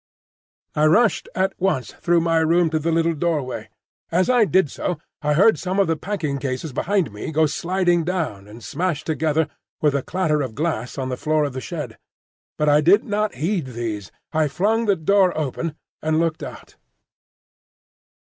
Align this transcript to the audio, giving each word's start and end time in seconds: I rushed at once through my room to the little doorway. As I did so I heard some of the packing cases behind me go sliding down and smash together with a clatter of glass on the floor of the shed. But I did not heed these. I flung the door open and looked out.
I 0.73 0.85
rushed 0.87 1.29
at 1.35 1.53
once 1.59 1.91
through 1.93 2.21
my 2.21 2.37
room 2.39 2.71
to 2.71 2.79
the 2.79 2.91
little 2.91 3.13
doorway. 3.13 3.69
As 4.11 4.31
I 4.31 4.45
did 4.45 4.71
so 4.71 4.97
I 5.21 5.35
heard 5.35 5.59
some 5.59 5.77
of 5.77 5.85
the 5.85 5.95
packing 5.95 6.39
cases 6.39 6.73
behind 6.73 7.11
me 7.11 7.31
go 7.31 7.45
sliding 7.45 8.03
down 8.03 8.47
and 8.47 8.63
smash 8.63 9.03
together 9.03 9.47
with 9.79 9.93
a 9.93 10.01
clatter 10.01 10.41
of 10.41 10.55
glass 10.55 10.97
on 10.97 11.09
the 11.09 11.17
floor 11.21 11.43
of 11.43 11.53
the 11.53 11.61
shed. 11.61 11.99
But 12.57 12.67
I 12.67 12.81
did 12.81 13.03
not 13.03 13.35
heed 13.35 13.67
these. 13.67 14.11
I 14.33 14.47
flung 14.47 14.87
the 14.87 14.95
door 14.95 15.37
open 15.37 15.75
and 16.01 16.19
looked 16.19 16.41
out. 16.41 16.77